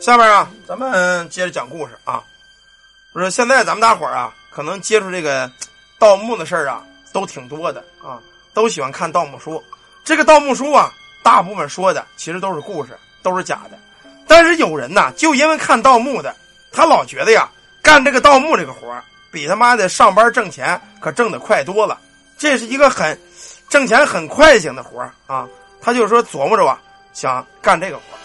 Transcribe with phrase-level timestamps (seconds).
[0.00, 2.22] 下边啊，咱们接着讲故事啊。
[3.12, 5.50] 不是现在咱们大伙儿啊，可能接触这个
[5.98, 8.20] 盗墓的事儿啊，都挺多的啊，
[8.52, 9.62] 都喜欢看盗墓书。
[10.04, 13.78] 这个盗墓书啊，大部分说的其实都是故事，都是假的。
[14.28, 16.34] 但是有人呐，就因为看盗墓的，
[16.70, 17.48] 他老觉得呀，
[17.82, 21.98] 干这个盗墓这个活儿比他妈的上班挣钱可挣得快多了。
[22.36, 23.18] 这是一个很
[23.68, 25.48] 挣钱很快型的活儿啊，
[25.80, 26.78] 他就说琢磨着啊，
[27.14, 28.15] 想干这个活儿。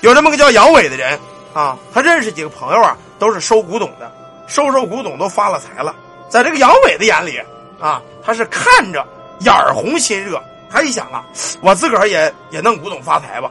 [0.00, 1.18] 有这么个叫杨伟的人
[1.52, 4.12] 啊，他认识几个朋友啊，都是收古董的，
[4.46, 5.94] 收收古董都发了财了。
[6.28, 7.40] 在这个杨伟的眼里
[7.80, 9.04] 啊，他是看着
[9.40, 10.40] 眼红心热。
[10.70, 11.24] 他一想啊，
[11.62, 13.50] 我自个儿也也弄古董发财吧。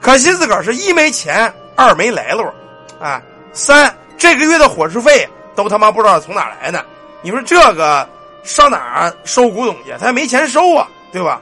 [0.00, 2.44] 可惜自个儿是一没钱，二没来路，
[3.00, 3.22] 哎，
[3.52, 6.84] 三这个月的伙食费都他妈不知道从哪来的。
[7.20, 8.08] 你说这个
[8.42, 9.94] 上哪儿收古董去？
[10.00, 11.40] 他也没钱收啊，对吧？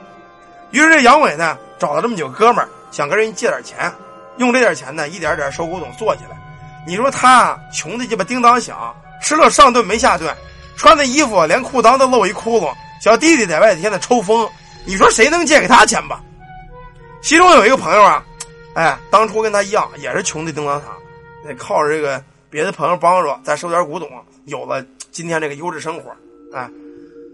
[0.71, 3.89] 于是这杨伟呢，找了这么几个哥们儿，想跟人借点钱。
[4.37, 6.37] 用这点钱呢，一点点收古董做起来。
[6.85, 10.33] 你说他穷的鸡巴叮当响，吃了上顿没下顿，
[10.77, 12.71] 穿的衣服连裤裆都露一窟窿。
[13.01, 14.49] 小弟弟在外头天天抽风，
[14.85, 16.23] 你说谁能借给他钱吧？
[17.21, 18.23] 其中有一个朋友啊，
[18.73, 20.89] 哎，当初跟他一样，也是穷的叮当响，
[21.45, 24.09] 得靠着这个别的朋友帮助，再收点古董，
[24.45, 24.81] 有了
[25.11, 26.15] 今天这个优质生活。
[26.53, 26.69] 哎，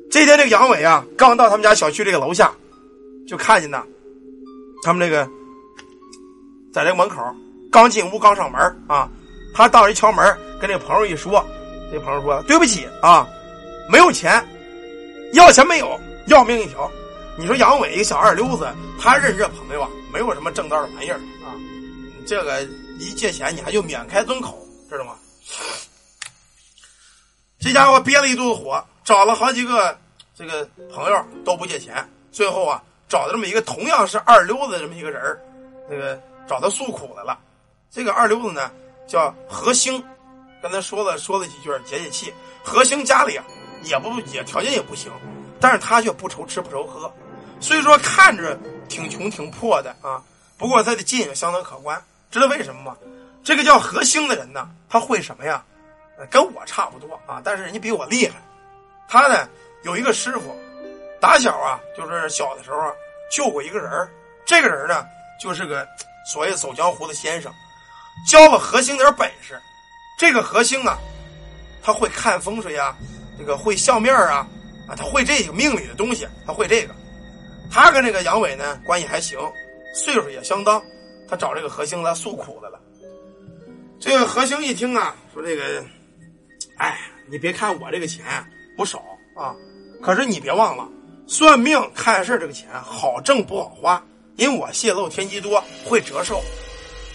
[0.10, 2.52] 这天这个杨伟啊，刚到他们家小区这个楼下，
[3.28, 3.84] 就看见呢，
[4.84, 5.30] 他们这个。
[6.74, 7.24] 在这个门口，
[7.72, 9.08] 刚进屋刚上门啊，
[9.54, 11.46] 他到一敲门，跟那朋友一说，
[11.92, 13.28] 那朋友说：“对不起啊，
[13.92, 14.44] 没有钱，
[15.34, 16.90] 要钱没有，要命一条。”
[17.38, 18.68] 你说杨伟一个小二流子，
[19.00, 21.54] 他认识这朋友啊，没有什么正道的玩意儿啊。
[22.26, 22.64] 这个
[22.98, 25.14] 一借钱，你还就免开尊口，知道吗？
[27.60, 29.96] 这家伙憋了一肚子火，找了好几个
[30.36, 35.22] 这个朋友都不借钱，最后啊，找这么一个同样是二流子这么一个人
[35.88, 36.20] 那个。
[36.48, 37.40] 找他诉苦来了，
[37.90, 38.72] 这个二流子呢
[39.08, 40.04] 叫何兴，
[40.62, 42.34] 跟他说了说了几句解解气。
[42.64, 43.44] 何兴家里啊
[43.84, 45.12] 也不也条件也不行，
[45.60, 47.12] 但是他却不愁吃不愁喝，
[47.60, 48.58] 虽说看着
[48.88, 50.22] 挺穷挺破的啊，
[50.58, 52.02] 不过他的劲也相当可观。
[52.32, 52.98] 知道为什么吗？
[53.44, 55.64] 这个叫何兴的人呢，他会什么呀？
[56.30, 58.36] 跟我差不多啊，但是人家比我厉害。
[59.08, 59.48] 他呢
[59.84, 60.56] 有一个师傅，
[61.20, 62.80] 打小啊就是小的时候
[63.32, 64.10] 救过一个人
[64.46, 65.06] 这个人呢
[65.40, 65.88] 就是个。
[66.26, 67.54] 所谓走江湖的先生，
[68.28, 69.60] 教了何兴点本事。
[70.18, 70.98] 这个何兴啊，
[71.82, 72.96] 他会看风水啊，
[73.38, 74.48] 这个会相面啊，
[74.88, 76.94] 啊，他会这个命理的东西，他会这个。
[77.72, 79.40] 他跟这个杨伟呢关系还行，
[79.96, 80.82] 岁数也相当。
[81.28, 82.80] 他找这个何兴来诉苦来了。
[84.00, 85.84] 这个何兴一听啊，说这个，
[86.78, 88.24] 哎，你别看我这个钱
[88.78, 89.00] 不少
[89.36, 89.56] 啊，
[90.02, 90.88] 可是你别忘了，
[91.26, 94.04] 算命看事这个钱好挣不好花。
[94.36, 96.42] 因我泄露天机多，会折寿。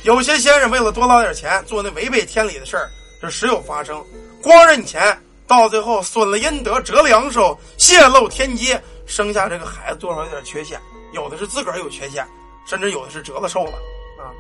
[0.05, 2.89] 有些先生为了多捞点钱，做那违背天理的事儿，
[3.21, 4.05] 这时有发生。
[4.41, 10.81] 光认钱，到最后损了阴德，折了阳寿，泄露天机，生下这个孩子多少有点缺陷。
[11.13, 12.27] 有的是自个儿有缺陷，
[12.67, 13.73] 甚至有的是折了寿了
[14.19, 14.31] 啊。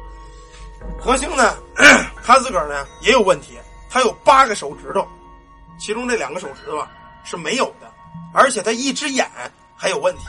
[1.00, 1.56] 何兴呢，
[2.22, 3.58] 他自个儿呢也有问题，
[3.90, 5.04] 他有八个手指头，
[5.80, 6.88] 其中这两个手指头啊
[7.24, 7.90] 是没有的，
[8.32, 9.28] 而且他一只眼
[9.76, 10.26] 还有问题。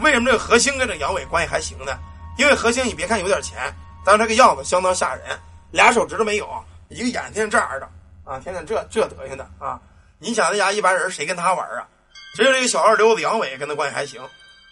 [0.00, 1.98] 为什么这个何兴跟这杨伟关系还行呢？
[2.36, 3.72] 因为何兴，你别看有点钱，
[4.04, 5.38] 但是这个样子相当吓人，
[5.70, 7.88] 俩手指头没有，一个眼睛这样的
[8.24, 9.80] 啊，天天这这德行的啊！
[10.18, 11.86] 你想那家一般人谁跟他玩啊？
[12.34, 14.20] 只有这个小二流子杨伟跟他关系还行，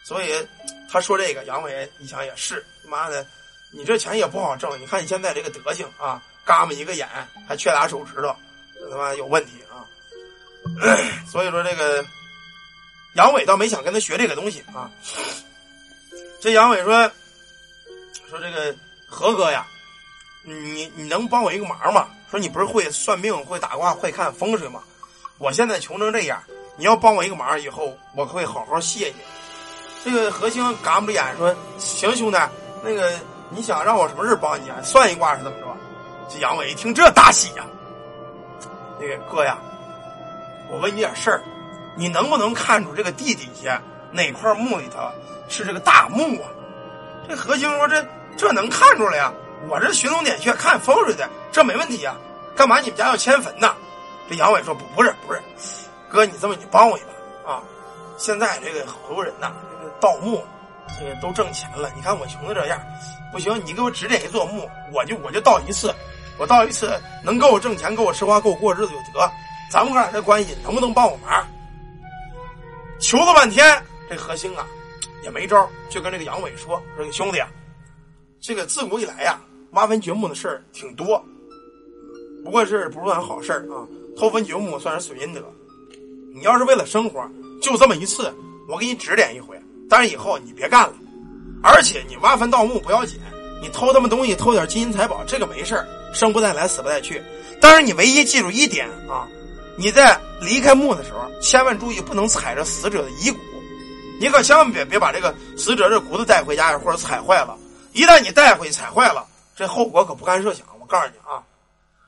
[0.03, 0.45] 所以
[0.91, 3.25] 他说这个杨伟一想也是，妈的，
[3.73, 4.77] 你这钱也不好挣。
[4.81, 7.09] 你看你现在这个德行啊，嘎巴一个眼，
[7.47, 8.35] 还缺俩手指头，
[8.75, 9.87] 这他妈有问题啊！
[11.31, 12.05] 所以说这个。
[13.15, 14.91] 杨伟倒没想跟他学这个东西啊。
[16.41, 17.11] 这杨伟说
[18.29, 18.75] ：“说这个
[19.07, 19.67] 何哥呀，
[20.43, 22.09] 你你能帮我一个忙吗？
[22.31, 24.83] 说你不是会算命、会打卦、会看风水吗？
[25.39, 26.43] 我现在穷成这样，
[26.77, 29.15] 你要帮我一个忙，以后我会好好谢谢。”
[30.05, 32.39] 这个何兴嘎巴着眼说：“行，兄弟，
[32.83, 33.13] 那个
[33.51, 34.81] 你想让我什么事帮你啊？
[34.83, 35.67] 算一卦是怎么着？”
[36.29, 37.65] 这杨伟一听这大喜呀，
[38.99, 39.59] 那个哥呀，
[40.71, 41.43] 我问你点事儿。
[41.95, 43.81] 你能不能看出这个地底下
[44.11, 45.11] 哪块墓里头
[45.49, 46.49] 是这个大墓啊？
[47.29, 48.05] 这何兴说：“这
[48.37, 49.33] 这能看出来呀，
[49.69, 52.17] 我这寻龙点穴看风水的，这没问题啊。
[52.57, 53.75] 干嘛你们家要迁坟呢？”
[54.29, 55.41] 这杨伟说：“不不是不是，
[56.09, 57.03] 哥，你这么你帮我一
[57.45, 57.63] 把啊！
[58.19, 60.43] 现在这个好多人呐，这个盗墓，
[60.99, 61.91] 这个都挣钱了。
[61.95, 62.81] 你看我穷的这样，
[63.33, 65.95] 不行，你给我指点一座墓，我就我就盗一次，
[66.39, 69.31] 我盗一次能够我挣钱，够我吃花，够我过日子就得。
[69.71, 71.47] 咱们哥俩这关系，能不能帮我忙？”
[73.13, 73.63] 求了半天，
[74.09, 74.67] 这何兴啊
[75.23, 77.47] 也没招，就跟这个杨伟说：“说兄弟啊，
[78.41, 79.39] 这个自古以来呀，
[79.73, 81.23] 挖坟掘墓的事儿挺多，
[82.43, 83.85] 不过是不算好事啊。
[84.17, 85.43] 偷坟掘墓算是损阴德。
[86.35, 87.23] 你要是为了生活，
[87.61, 88.33] 就这么一次，
[88.67, 89.61] 我给你指点一回。
[89.91, 90.95] 但是以后你别干了。
[91.63, 93.21] 而且你挖坟盗墓不要紧，
[93.61, 97.23] 你偷他们东西，偷点金银财宝，这个没事生不带来，死不带去。
[97.61, 99.29] 但是你唯一记住一点啊，
[99.77, 103.39] 你在离开墓的时候，千万注意不能踩着死者的遗骨。
[104.21, 107.59] 你可千万别别把这个死者这骨头带回家呀或者踩坏了。
[107.93, 109.27] 一旦你带回去踩坏了，
[109.57, 110.65] 这后果可不堪设想。
[110.79, 111.43] 我告诉你啊，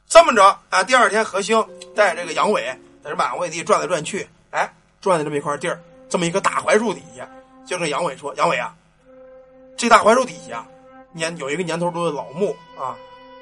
[0.08, 2.62] 这么着啊，第二天何兴带这个杨伟
[3.02, 7.28] 在这满外地转来转去，哎，转的这么一块地儿，这么一个大槐树底下，
[7.66, 8.74] 就跟杨伟说：“杨伟啊，
[9.76, 10.64] 这大槐树底下
[11.12, 12.94] 年有一个年头多的老墓啊，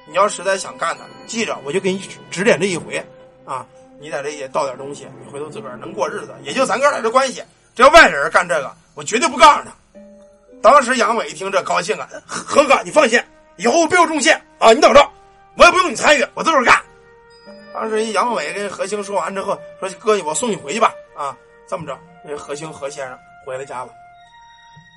[0.08, 3.04] 你要实在想干的，记着，我就给你指点这一回
[3.44, 3.66] 啊，
[4.02, 7.40] 你在这也倒点东西，你回头自个儿能过日子，也就咱哥俩这关系。
[7.72, 9.72] 这要外人干这个，我绝对不告诉他。”
[10.60, 13.22] 当时杨伟一听这高兴啊，何哥你放心，
[13.58, 15.08] 以后不用重谢啊，你等着，
[15.56, 16.82] 我也不用你参与，我自个儿干。
[17.72, 21.36] 当时杨伟跟何兴说完之后说：“哥，我送你回去吧。”啊，
[21.70, 21.96] 这么着，
[22.26, 23.16] 这何兴何先生
[23.46, 23.90] 回了家了。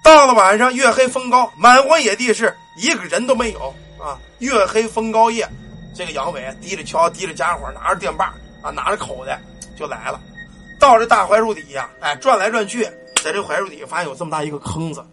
[0.04, 4.18] 到了晚上，月黑风高，满荒野地是一个人都没有啊。
[4.40, 5.48] 月黑风高夜，
[5.96, 8.34] 这个杨伟提着锹，提着家伙，拿着电棒
[8.66, 9.40] 啊，拿着口袋
[9.78, 10.20] 就来了。
[10.80, 12.84] 到这大槐树底下，哎，转来转去，
[13.24, 15.06] 在这槐树底下发现有这么大一个坑子。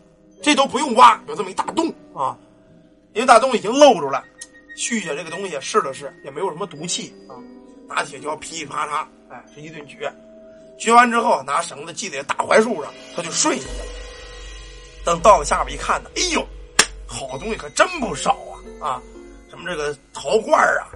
[0.42, 2.36] 这都不用挖，有这么一大洞啊！
[3.12, 4.24] 因为大洞已经露出来，
[4.76, 7.36] 续下这个东西试了试，也没有什么毒气啊。
[7.86, 10.12] 拿铁锹噼里啪嚓，哎，是一顿掘。
[10.80, 13.84] 掘完之后，拿绳子系在大槐树上，他就睡下去了。
[15.04, 16.44] 等到了下边一看呢，哎呦，
[17.06, 18.36] 好东西可真不少
[18.80, 18.88] 啊！
[18.88, 19.02] 啊，
[19.48, 20.90] 什么这个陶罐啊，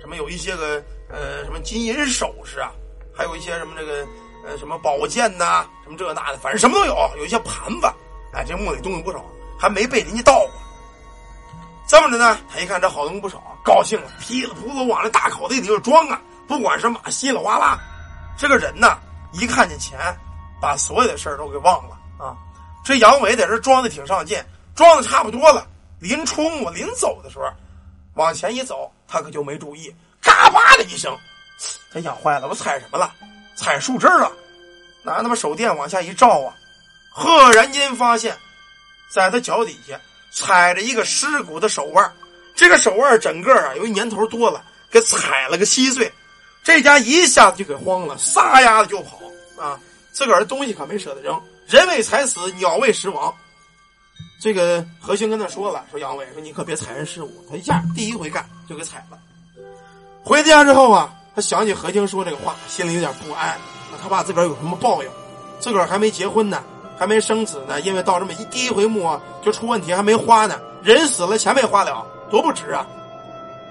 [0.00, 0.80] 什么有一些个
[1.12, 2.72] 呃什么金银首饰啊，
[3.14, 4.06] 还有一些什么这个
[4.44, 7.86] 呃什么宝剑呐，什么这那的，反正什么都有，有一些盘子。
[8.32, 9.22] 哎，这墓里东西不少，
[9.58, 10.50] 还没被人家盗过。
[11.86, 16.18] 这么着呢，他一看这好东西不少，高兴了，噼里扑噜往那大口袋里头装啊！
[16.48, 17.78] 不管是马稀里哗啦，
[18.38, 18.98] 这个人呢，
[19.32, 19.98] 一看见钱，
[20.60, 22.36] 把所有的事儿都给忘了啊！
[22.82, 24.42] 这杨伟在这装的挺上劲，
[24.74, 25.66] 装的差不多了，
[25.98, 27.44] 临出墓临走的时候，
[28.14, 29.94] 往前一走，他可就没注意，
[30.42, 31.16] 啪啪的一声，
[31.92, 33.14] 他想坏了，我踩什么了？
[33.54, 34.32] 踩树枝了！
[35.02, 36.54] 拿他妈手电往下一照啊！
[37.10, 38.36] 赫然间发现，
[39.08, 40.00] 在他脚底下
[40.32, 42.12] 踩着一个尸骨的手腕
[42.54, 46.12] 这个手腕整个啊，由于年头多了，给踩了个稀碎。
[46.64, 49.20] 这家一下子就给慌了，撒丫子就跑
[49.56, 49.78] 啊！
[50.12, 53.32] 自个儿的东西可没舍得扔，人为财死，鸟为食亡。
[54.40, 57.46] 这个何兴跟他说了，说杨伟说你可别踩人尸骨。
[57.48, 59.18] 他一下第一回干就给踩了。
[60.24, 63.58] 回家之后啊，他想起何兴说这个话，心里有点不安，
[64.02, 65.10] 他怕自个儿有什么报应，
[65.58, 66.62] 自个儿还没结婚呢。
[66.98, 70.60] 还没生子呢，因为到这么一第一回墓啊，就出问题，还没花呢。
[70.82, 72.86] 人死了，钱没花了，多不值啊！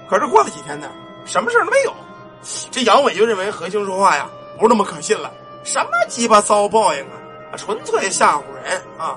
[0.06, 0.90] 可是过了几天呢，
[1.24, 1.94] 什么事都没有。
[2.70, 4.28] 这杨伟就认为何兴说话呀，
[4.58, 5.30] 不是那么可信了。
[5.64, 7.56] 什么鸡巴遭报应啊？
[7.56, 9.16] 纯粹吓唬人啊！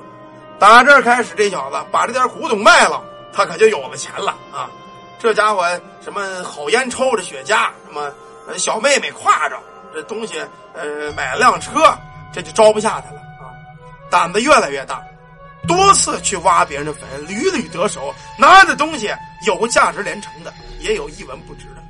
[0.57, 3.03] 打这儿开始，这小子把这点古董卖了，
[3.33, 4.69] 他可就有了钱了啊！
[5.19, 5.65] 这家伙
[6.01, 8.13] 什么好烟抽着雪茄，什么
[8.57, 9.57] 小妹妹挎着
[9.93, 10.39] 这东西，
[10.73, 11.97] 呃，买了辆车，
[12.33, 13.49] 这就招不下他了啊。
[14.09, 15.03] 胆子越来越大，
[15.67, 19.09] 多次去挖别人的坟，屡屡得手，拿的东西
[19.47, 21.83] 有价值连城的，也有一文不值的。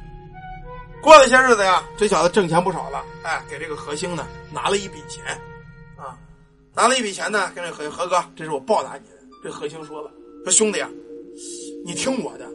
[1.02, 5.24] 过了些日子呀，这小子挣钱不少了，哎，给这个何兴呢拿了一笔钱，
[5.98, 6.18] 啊，
[6.74, 9.16] 拿了一笔钱呢，跟这何何哥，这是我报答你的。
[9.44, 10.10] 这何兴说了，
[10.44, 10.90] 说兄弟啊，
[11.86, 12.48] 你听我的，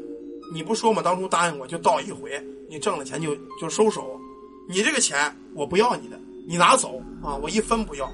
[0.52, 1.00] 你不说吗？
[1.02, 4.21] 当初答应我就倒一回，你挣了钱就就收手，
[4.69, 8.11] 你这个钱我不要你的，你拿走啊，我一分不要。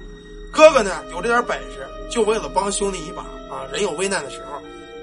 [0.53, 3.65] 哥哥呢，有这点本事，就为了帮兄弟一把啊！
[3.71, 4.59] 人有危难的时候，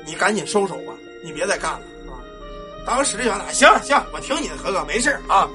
[0.06, 2.18] 你赶紧收手吧，你别再干了啊！
[2.86, 5.48] 当时这小子，行行，我听你的，哥哥没事啊，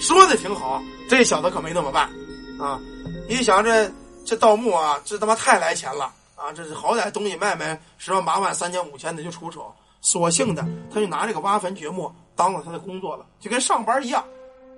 [0.00, 0.82] 说的挺好。
[1.08, 2.10] 这小子可没那么办
[2.58, 2.80] 啊！
[3.28, 3.88] 一想这
[4.24, 6.52] 这盗墓啊，这他妈太来钱了啊！
[6.52, 9.72] 这是好歹东西卖卖十万八万三千五千的就出手，
[10.06, 14.24] 索性的他就拿这个挖坟掘墓当了他的工作了，就跟上班一样，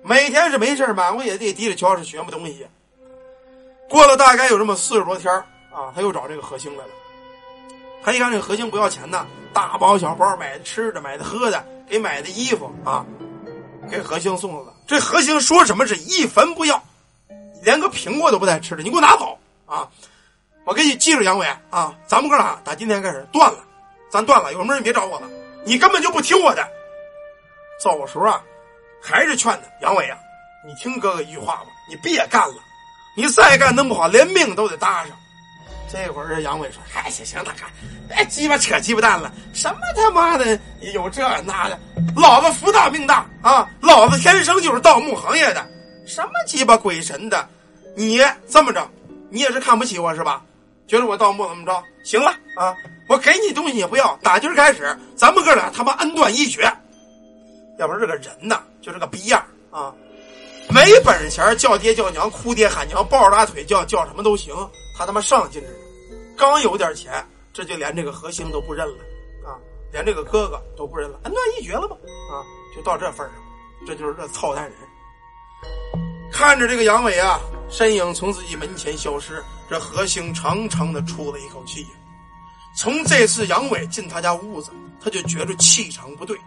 [0.01, 2.65] 每天是没事满屋野地提着锹是掘墓东西。
[3.87, 5.31] 过了大概有这么四十多天
[5.71, 6.89] 啊，他又找这个何兴来了。
[8.01, 13.05] 他一看这个何兴不要钱呢，大包小包买的吃的、买的喝的，给买的衣服啊，
[13.87, 14.73] 给何兴送了。
[14.87, 16.83] 这何兴说什么是一分不要，
[17.61, 19.87] 连个苹果都不带吃的，你给我拿走啊！
[20.65, 23.59] 我给你记住，杨伟啊，咱们哥俩打今天开始断了，
[24.09, 25.29] 咱断了，有什么你别找我了，
[25.63, 26.67] 你根本就不听我的。
[27.81, 28.41] 走时候啊，
[29.01, 30.17] 还是劝他杨伟啊，
[30.67, 32.55] 你听哥哥一句话吧，你别干了。
[33.15, 35.11] 你再干那么不好，连命都得搭上。
[35.91, 37.65] 这会儿这杨伟说：“哎，行行，大哥，
[38.07, 40.57] 别鸡巴扯鸡巴蛋了，什么他妈的
[40.93, 41.77] 有这那的，
[42.15, 45.67] 老子福大命大啊，老子天生就是盗墓行业的，
[46.05, 47.49] 什么鸡巴鬼神的，
[47.95, 48.87] 你这么着，
[49.29, 50.43] 你也是看不起我是吧？
[50.87, 51.83] 觉得我盗墓怎么着？
[52.03, 52.75] 行了啊，
[53.09, 56.71] 我给你东西你不要，打今儿开始，咱们哥俩他妈恩断义绝。
[57.79, 59.91] 要不是这个人呐，就这个逼样啊，
[60.69, 64.53] 没本钱叫爹叫娘，哭爹喊娘，抱着大腿叫叫什么都行。”
[64.95, 65.73] 他他妈上进着呢，
[66.37, 68.97] 刚有点钱，这就连这个何兴都不认了
[69.43, 69.57] 啊，
[69.91, 71.97] 连这个哥哥都不认了，恩断义绝了吗？
[72.31, 73.35] 啊，就到这份上，
[73.87, 74.73] 这就是这操蛋人。
[76.31, 77.39] 看着这个杨伟啊，
[77.71, 81.87] 身影从自己门前消失，这何兴长长的出了一口气。
[82.75, 84.71] 从这次杨伟进他家屋子，
[85.03, 86.37] 他就觉着气场不对，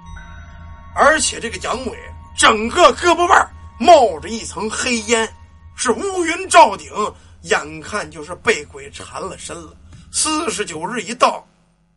[0.95, 1.99] 而且这个杨伟
[2.37, 5.29] 整个胳膊腕冒着一层黑烟，
[5.77, 6.91] 是乌云罩顶。
[7.43, 9.77] 眼看就是被鬼缠了身了，
[10.13, 11.45] 四十九日一到，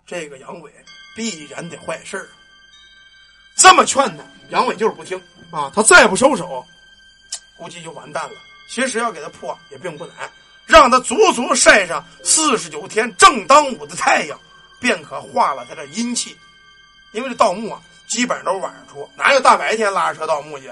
[0.03, 0.71] 这个杨伟
[1.15, 2.27] 必然得坏事
[3.55, 5.71] 这么劝他，杨伟就是不听啊！
[5.75, 6.65] 他再不收手，
[7.59, 8.35] 估计就完蛋了。
[8.67, 10.15] 其实要给他破也并不难，
[10.65, 14.39] 让他足足晒上四十九天正当午的太阳，
[14.79, 16.35] 便可化了他的阴气。
[17.11, 20.71] 因为这盗墓啊，基本都是晚上出，哪有大白天拉着车盗墓去？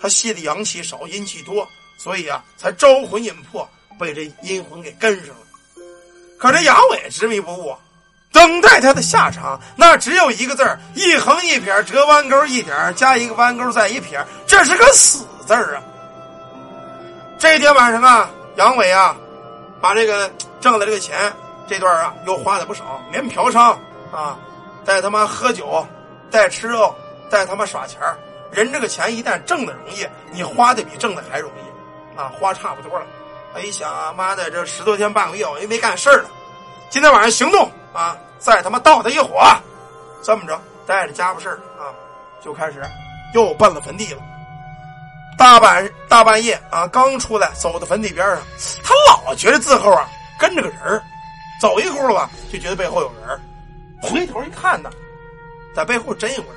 [0.00, 1.68] 他吸的阳气少，阴气多，
[1.98, 3.68] 所以啊，才招魂引魄。
[3.98, 5.40] 被这阴魂给跟上了，
[6.38, 7.74] 可这杨伟执迷不悟，
[8.30, 15.82] 等待他的下场，那只有一个字儿：一横一撇，折弯钩一点，加一个弯钩再一撇，这是个死字儿啊！
[17.38, 19.14] 这天晚上啊，杨伟啊，
[19.82, 21.30] 把这个挣的这个钱，
[21.68, 23.76] 这段啊又花了不少，连嫖娼
[24.10, 24.38] 啊，
[24.84, 25.86] 带他妈喝酒，
[26.30, 26.94] 带吃肉，
[27.28, 28.00] 带他妈耍钱
[28.50, 33.04] 人这个钱一旦挣的容易，你花的比挣的还容易啊，花差不多了。
[33.52, 36.30] 他一想，妈的，这十多天半个月我也没干事儿了，
[36.88, 39.42] 今天晚上行动啊，再他妈倒他一伙，
[40.22, 41.92] 这么着带着家伙事儿啊，
[42.42, 42.82] 就开始
[43.34, 44.22] 又奔了坟地了。
[45.38, 48.38] 大半大半夜啊，刚出来走到坟地边上，
[48.82, 51.02] 他老觉得自后啊跟着个人，
[51.60, 53.40] 走一会儿吧就觉得背后有人，
[54.00, 54.90] 回头一看呢，
[55.74, 56.54] 在背后真有人，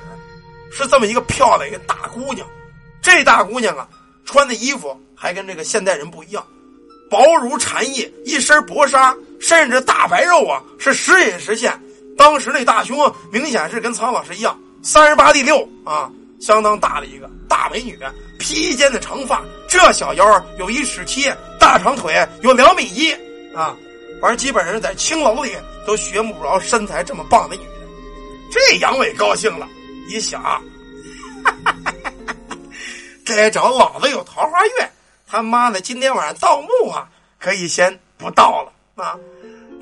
[0.72, 2.46] 是这么一个漂亮一个大姑娘。
[3.02, 3.86] 这大姑娘啊，
[4.24, 6.44] 穿的衣服还跟这个现代人不一样。
[7.10, 11.72] 薄如蝉翼，一身薄纱，甚至大白肉啊，是时隐时现。
[12.16, 16.10] 当时那大胸明显是跟苍老师一样，三十八 D 六啊，
[16.40, 17.98] 相当大的一个大美女，
[18.38, 23.12] 披肩的长发，这小腰有一尺七，大长腿有两米一
[23.54, 23.76] 啊，
[24.20, 25.54] 反正基本上在青楼里
[25.86, 27.70] 都学不着身材这么棒的女的。
[28.50, 29.68] 这杨伟高兴了，
[30.08, 32.12] 一想，哈哈哈
[33.24, 34.72] 该找老子有桃花运。
[35.28, 39.16] 他妈的，今天晚上盗墓啊，可以先不盗了啊！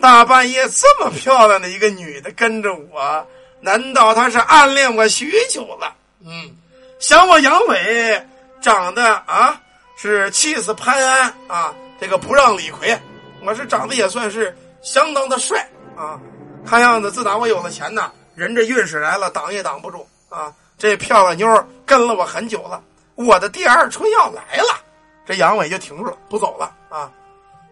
[0.01, 3.27] 大半夜这么漂亮的一个女的跟着我，
[3.61, 5.97] 难道她是暗恋我许久了？
[6.21, 6.57] 嗯，
[6.99, 8.27] 想我杨伟
[8.61, 9.61] 长得啊
[9.97, 12.99] 是气死潘安啊，这个不让李逵，
[13.45, 16.21] 我是长得也算是相当的帅啊。
[16.67, 20.53] 看样子自打我有了钱呐，人这运势来了，挡也挡不住啊！
[20.77, 22.83] 这漂亮妞跟了我很久了，
[23.15, 24.81] 我的第二春要来了。
[25.27, 27.11] 这杨伟就停住了，不走了啊！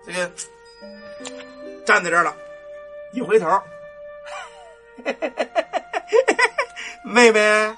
[0.07, 0.31] 这个
[1.85, 2.35] 站在这儿了，
[3.13, 3.49] 一回头，
[7.05, 7.77] 妹妹，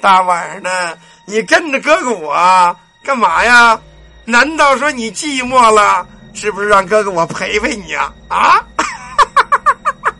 [0.00, 3.80] 大晚上的你跟着哥哥我干嘛呀？
[4.24, 6.06] 难道说你寂寞了？
[6.32, 8.12] 是不是让哥哥我陪陪你呀？
[8.28, 8.64] 啊！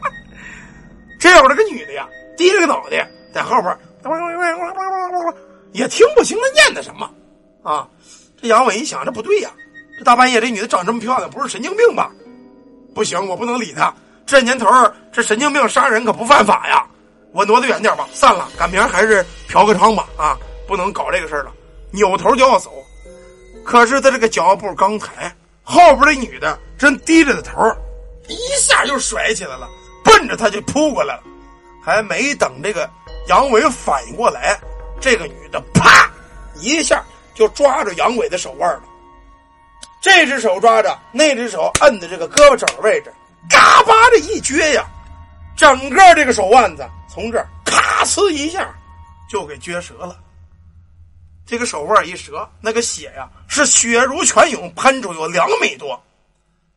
[1.21, 3.79] 这会儿这个女的呀，低着个脑袋在后边，
[5.73, 7.09] 也听不清他念的什么
[7.63, 7.87] 啊。
[8.41, 9.51] 这杨伟一想，这不对呀！
[9.99, 12.11] 这大半夜，这女的长这么漂亮，不是神经病吧？
[12.95, 13.95] 不行，我不能理她。
[14.27, 14.67] 这年头，
[15.13, 16.87] 这神经病杀人可不犯法呀！
[17.33, 20.09] 我挪得远点吧，散了，赶明儿还是嫖个娼吧！
[20.17, 21.53] 啊，不能搞这个事儿了。
[21.91, 22.73] 扭头就要走，
[23.65, 27.63] 可是他这个脚步刚抬，后边这女的正低着的头，
[28.29, 29.69] 一下就甩起来了，
[30.05, 31.23] 奔着他就扑过来了。
[31.85, 32.89] 还没等这个
[33.29, 34.59] 杨伟反应过来，
[35.01, 36.11] 这个女的啪
[36.57, 37.03] 一下。
[37.33, 38.83] 就抓着杨伟的手腕了，
[40.03, 43.11] 这只手抓着，那只手摁的这个胳膊肘位置，
[43.49, 44.85] 嘎巴的一撅呀，
[45.61, 48.75] 整个这个手腕子从这儿咔呲一下
[49.29, 50.17] 就给撅折了。
[51.47, 56.02] 这个手腕一折，那个血呀是血如泉涌，喷出有两米多。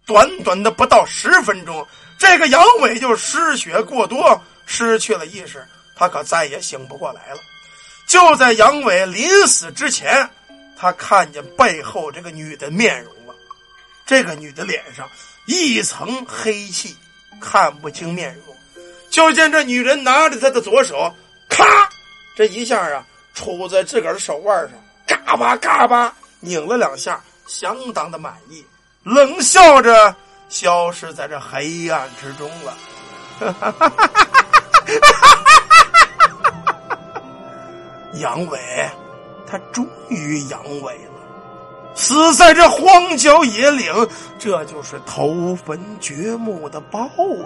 [0.06, 1.88] 短短的不到十分钟，
[2.20, 7.40] 这个杨伟就失血过多，失去了意识，他可再也醒不过来了。
[8.06, 10.30] 就在杨伟临死之前。
[10.76, 13.34] 他看见背后这个女的面容了，
[14.06, 15.10] 这个女的脸上
[15.46, 16.98] 一层黑气，
[17.40, 18.54] 看不清面容。
[19.14, 21.14] 就见这女人拿着她的左手，
[21.48, 21.64] 咔，
[22.36, 23.06] 这一下啊，
[23.38, 24.72] 杵在自个儿的手腕上，
[25.06, 28.66] 嘎巴嘎巴拧了两下，相当的满意，
[29.04, 30.16] 冷笑着
[30.50, 32.76] 消失在这黑暗之中了。
[38.20, 38.60] 杨伟，
[39.46, 41.12] 他终于阳痿了。
[41.94, 47.46] 死在这荒郊野岭，这就是头坟掘墓的报应。